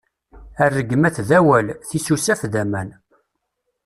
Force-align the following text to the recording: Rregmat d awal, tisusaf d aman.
Rregmat 0.65 1.17
d 1.27 1.29
awal, 1.37 1.67
tisusaf 1.89 2.41
d 2.51 2.53
aman. 2.61 2.89